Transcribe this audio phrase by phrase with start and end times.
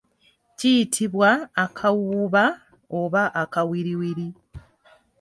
[0.57, 1.29] Kiyitibwa
[1.65, 2.43] akawuuba
[3.01, 4.27] oba akawiriwiri.